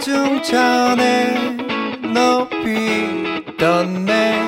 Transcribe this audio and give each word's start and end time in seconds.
중천에 0.00 1.56
높이 2.14 3.42
떴네. 3.58 4.40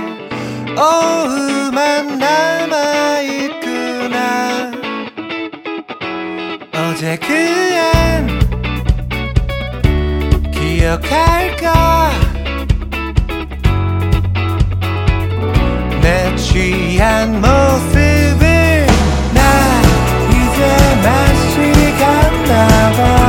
오후만 0.77 2.19
남아있구나. 2.19 3.51
어제 6.73 7.17
그엔 7.17 8.39
기억할까? 10.53 12.11
내 16.01 16.37
취한 16.37 17.41
모습을 17.41 18.87
나 19.35 19.41
이제 20.31 20.61
맛이 21.03 21.73
갔나봐. 21.99 23.20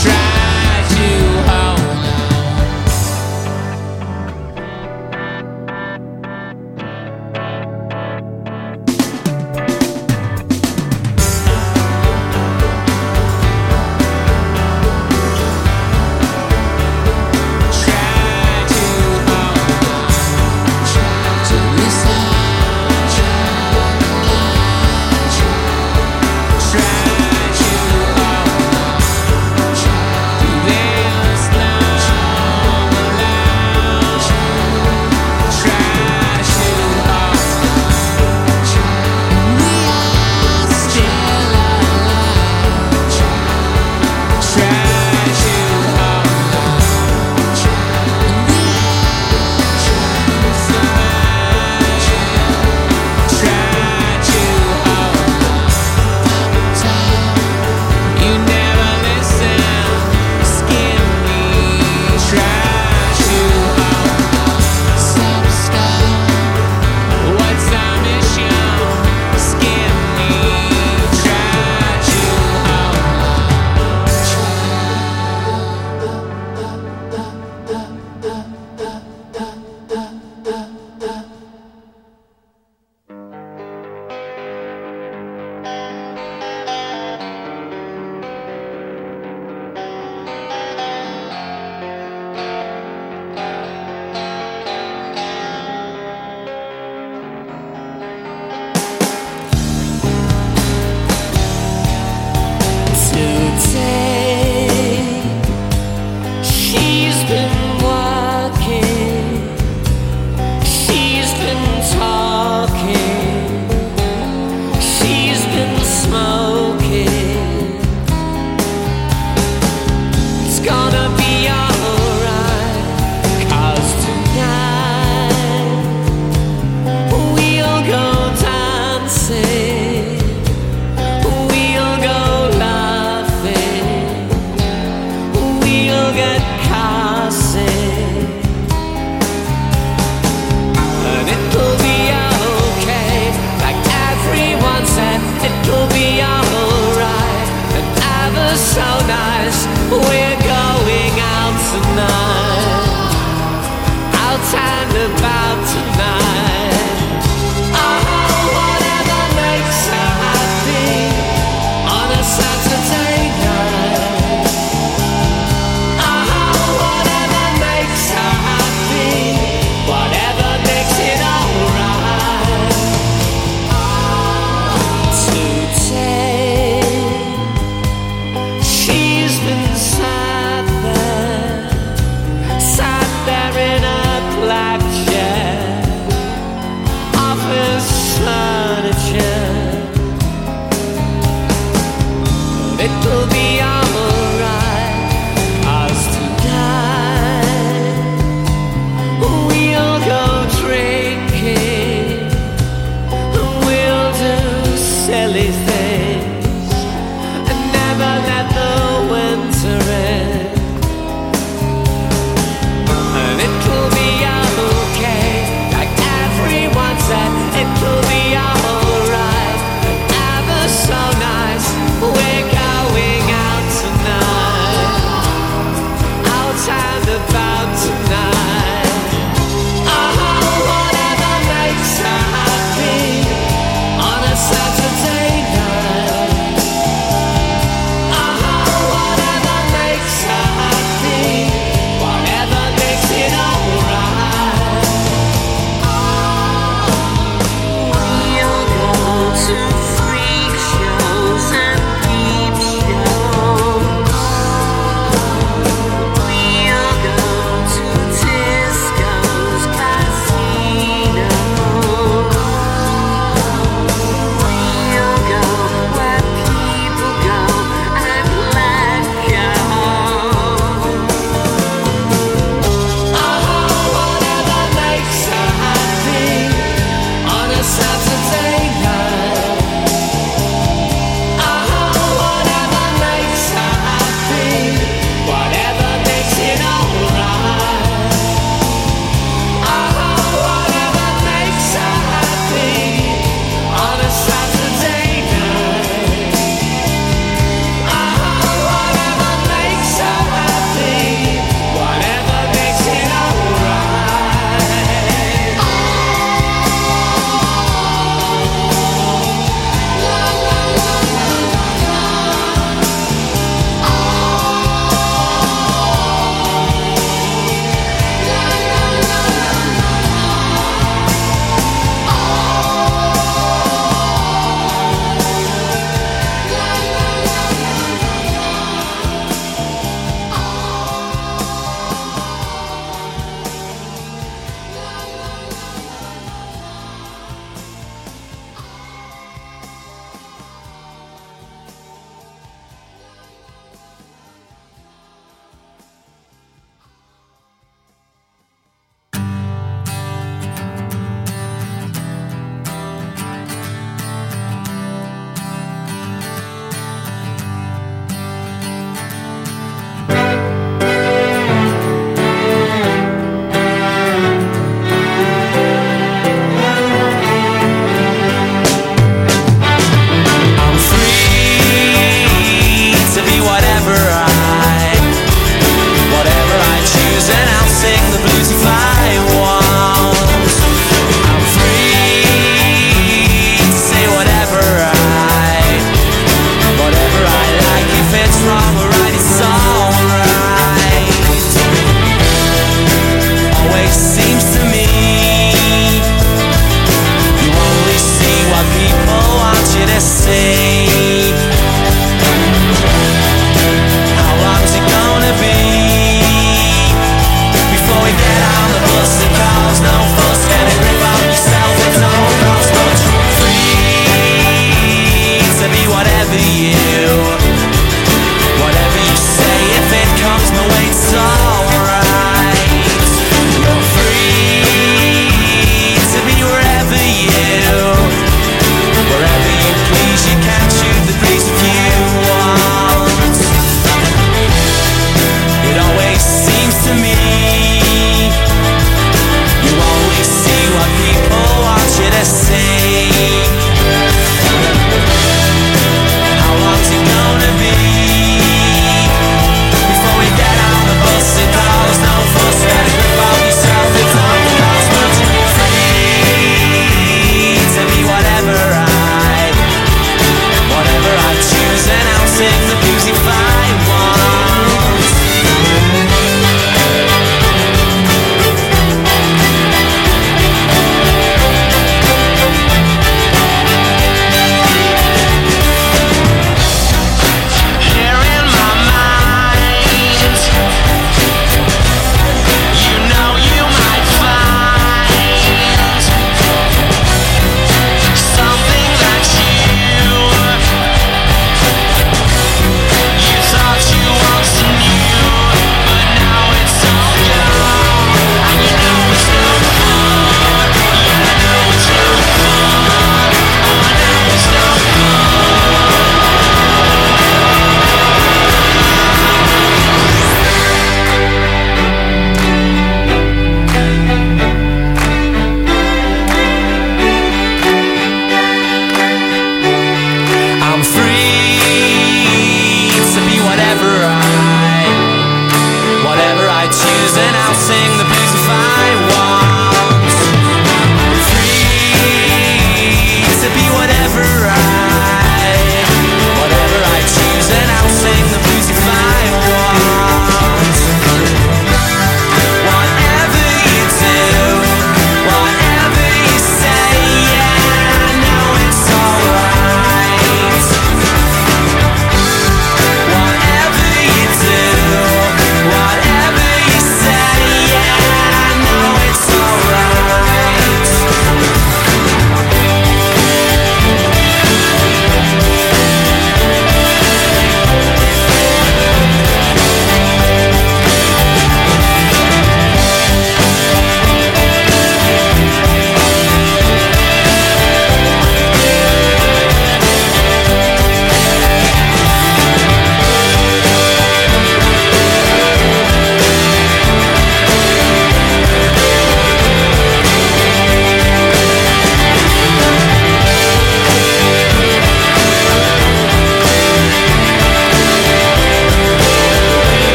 try. 0.00 0.31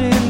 in 0.00 0.29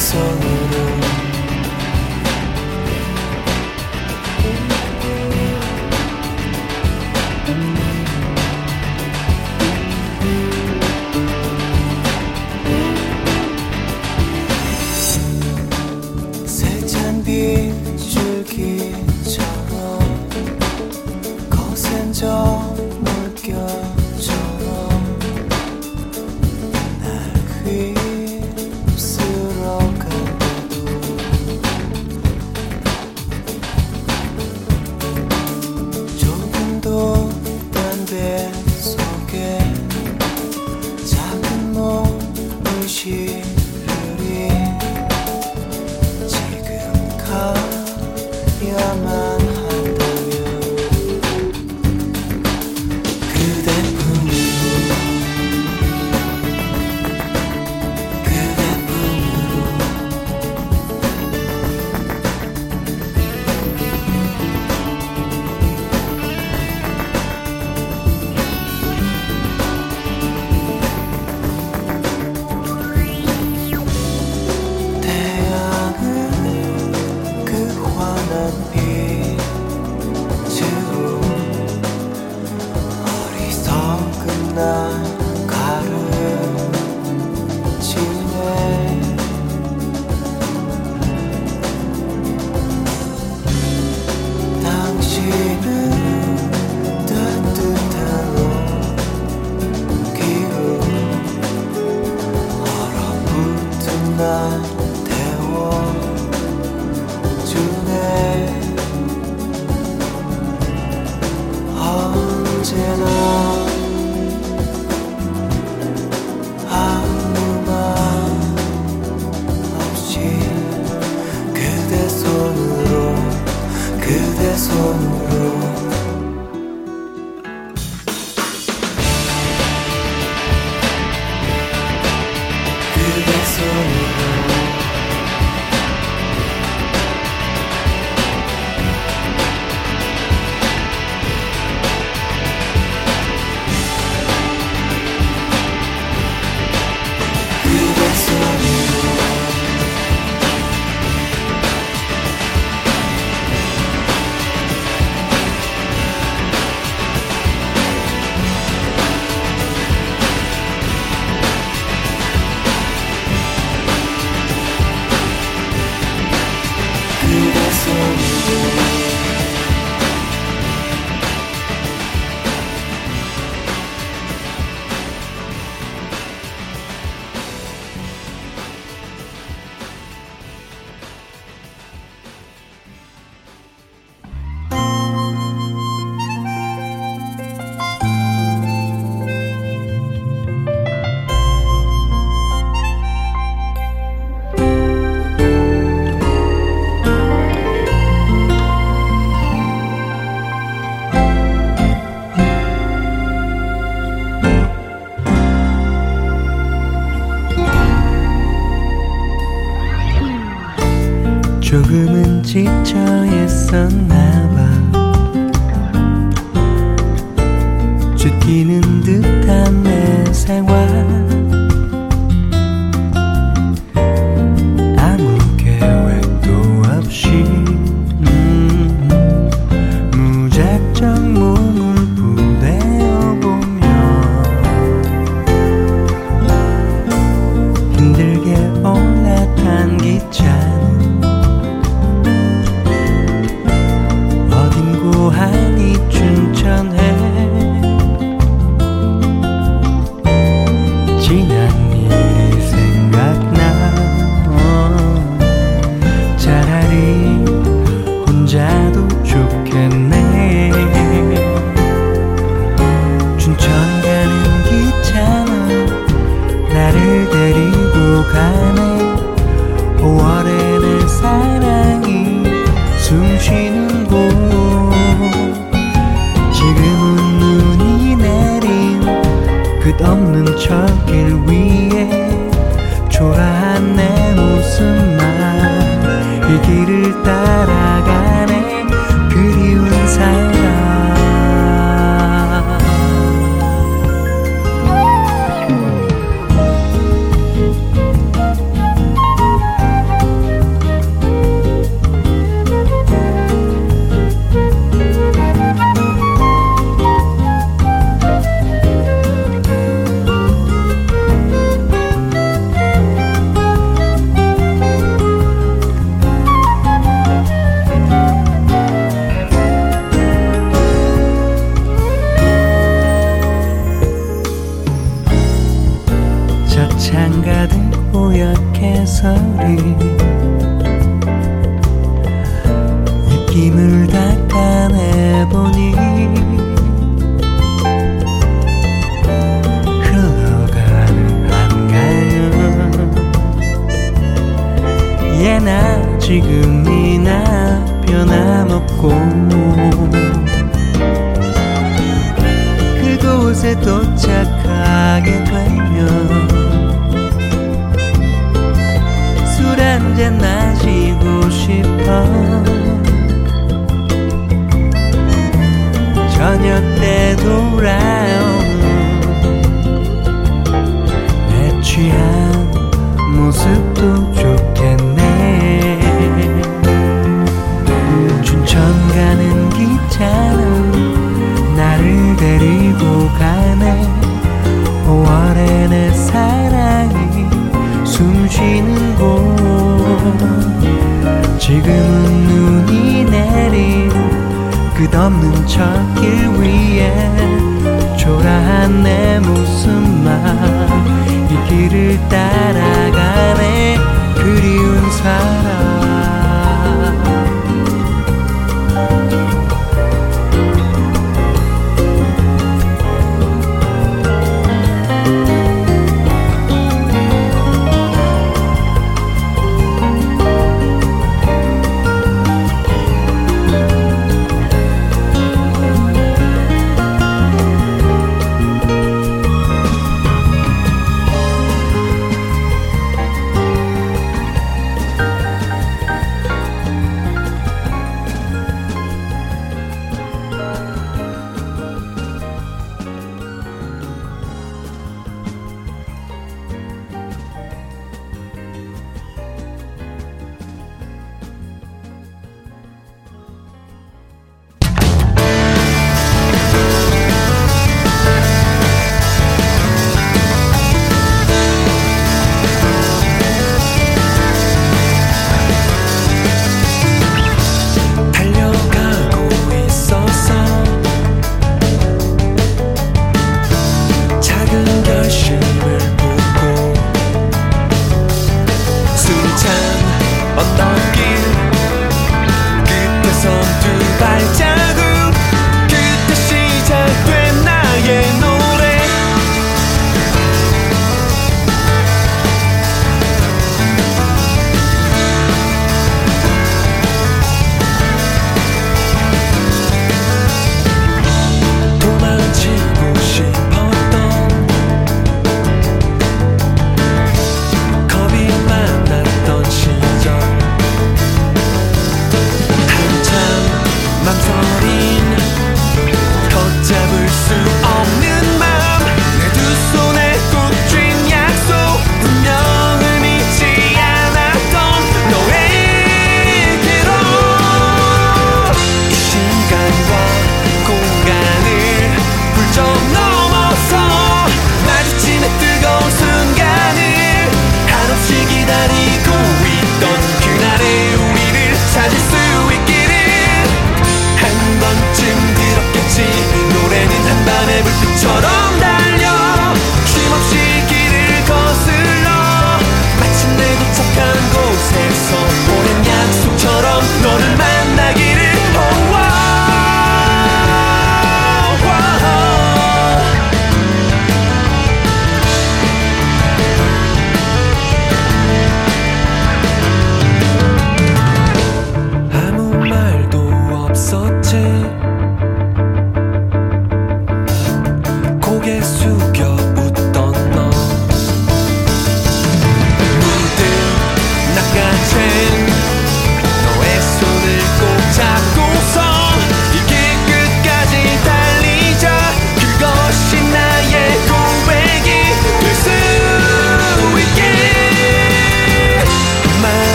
us 0.00 0.14
a 0.14 0.16
little 0.16 0.89